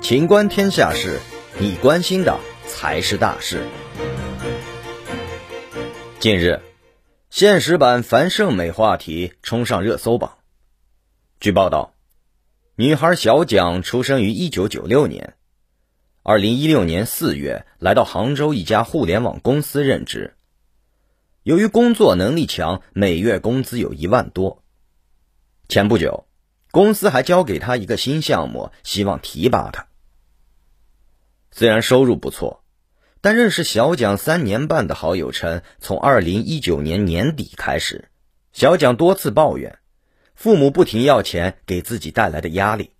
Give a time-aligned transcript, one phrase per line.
[0.00, 1.20] 情观天下事，
[1.58, 3.66] 你关心的才是大事。
[6.18, 6.60] 近日，
[7.28, 10.38] 现实版樊胜美话题冲上热搜榜。
[11.40, 11.94] 据报道，
[12.74, 15.34] 女孩小蒋出生于一九九六年，
[16.22, 20.34] 二零一六年四月来到杭州一家互联网公司任职。
[21.42, 24.62] 由于工作能力强，每月工资有一万多。
[25.68, 26.27] 前不久，
[26.70, 29.86] 公司还交给他一个新项目，希望提拔他。
[31.50, 32.62] 虽然收入不错，
[33.20, 38.10] 但认识小蒋三年半的好友称，从二零一九年年底开始，
[38.52, 39.78] 小蒋多次抱怨
[40.34, 42.92] 父母不停要钱给自己带来的压力，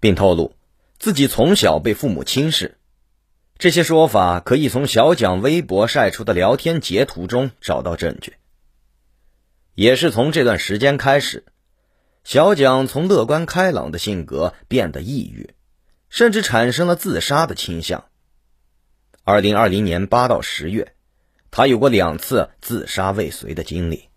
[0.00, 0.54] 并透露
[0.98, 2.76] 自己从小被父母轻视。
[3.56, 8.34] 这些说法可以从小蒋微博晒出的聊天截图中找到证据。
[9.74, 11.44] 也是从这段时间开始，
[12.28, 15.54] 小蒋从乐观开朗的性格变得抑郁。
[16.10, 18.04] 甚至产生了自杀的倾向。
[19.24, 20.92] 二零二零年八到十月，
[21.50, 24.10] 他有过两次自杀未遂的经历。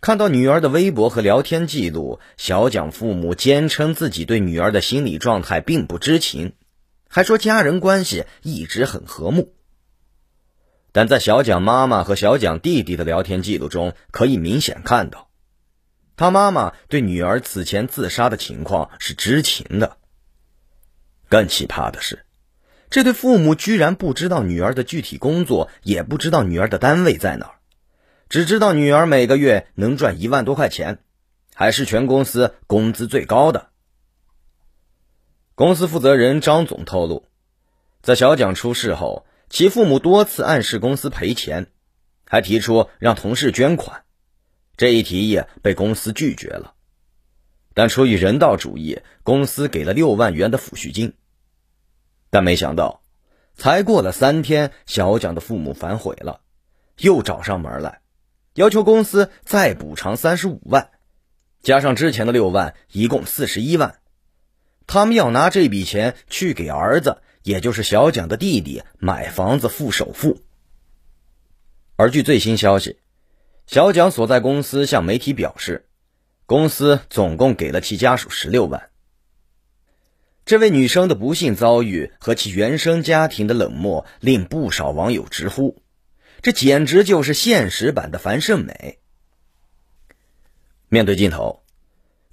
[0.00, 6.52] 看到女儿的微博和聊天记录，小蒋父母坚称自己对女儿的心理状态并不知情，
[7.08, 9.54] 还说家人关系一直很和睦。
[10.92, 15.29] 但在小蒋妈妈和小蒋弟弟的聊天记录中，可以明显看到，
[16.20, 19.96] 他妈妈对女儿此前自杀的情况是知情的。
[21.30, 22.26] 更奇葩的是，
[22.90, 27.54] 这对父母居然不知道女儿的具体工作，也不知道女儿的单位在哪儿，
[28.28, 30.98] 只知道女儿每个月能赚一万多块钱，
[31.54, 33.70] 还是全公司工资最高的。
[35.54, 37.24] 公司负责人张总透露，
[38.02, 41.68] 在小蒋出事后，其父母多次暗示公司赔钱，
[42.26, 44.02] 还提出让同事捐款，
[44.80, 46.72] 这一提议被公司拒绝了。
[47.74, 51.12] 但出于人道主义，公司给了六万元的抚恤金。
[52.30, 53.02] 但没想到，
[53.54, 56.40] 才过了三天，小蒋的父母反悔了，
[56.96, 58.00] 又找上门来，
[58.54, 60.88] 要求公司再补偿三十五万，
[61.60, 64.00] 加上之前的六万，一共四十一万。
[64.86, 70.40] 他们要拿这笔钱去给儿子，也就是小蒋的弟弟买房子付首付。
[71.96, 72.96] 而据最新消息，
[73.70, 75.86] 小蒋所在公司向媒体表示，
[76.44, 78.90] 公司总共给了其家属十六万。
[80.44, 85.80] 这位女生的不幸遭遇和其原生家庭的冷漠，令不少网友直呼
[86.42, 88.98] ：“这简直就是现实版的樊胜美。”
[90.90, 91.62] 面对镜头，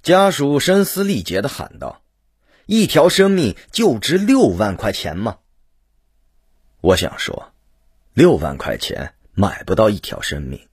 [0.02, 2.02] 家属声嘶力竭的喊道
[2.66, 5.38] ：“一条生命就值六万块钱吗？”
[6.82, 7.52] 我想说，
[8.12, 10.67] 六万块钱买不到一条生命，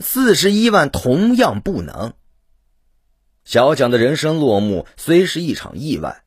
[0.00, 2.14] 四十一万同样不能。
[3.44, 6.24] 小蒋的人生落幕虽是一场意外。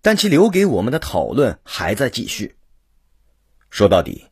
[0.00, 2.56] 但其留给我们的讨论还在继续。
[3.68, 4.26] 说到底，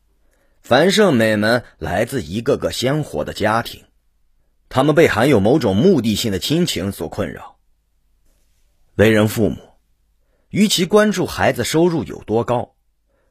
[0.62, 3.82] 樊胜美们来自一个个鲜活的家庭，
[4.68, 7.58] 他们被含有某种目的性的亲情所困扰。
[8.94, 9.58] 为人父母，
[10.50, 12.76] 与其关注孩子收入有多高，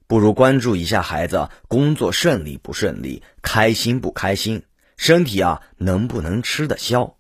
[0.06, 4.63] 不如关注一下孩子工作顺利不顺利、开心不开心、
[4.97, 7.17] 身体啊能不能吃得消。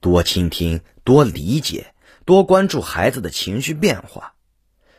[0.00, 1.94] 多倾听，多理解。
[2.24, 4.34] 多关注孩子的情绪变化，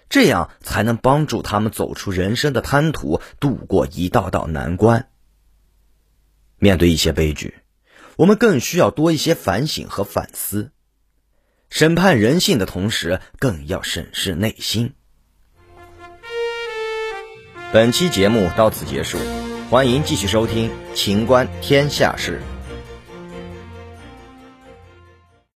[0.10, 5.08] 这样才能帮助他们走出人生的滩涂，度过一道道难关。
[6.58, 7.56] 面对一些悲剧，
[8.18, 10.72] 我们更需要多一些反省和反思。
[11.70, 14.94] 审判人性的同时，更要审视内心。
[17.72, 19.18] 本期节目到此结束，
[19.74, 22.40] 欢迎继续收听《秦观天下事》。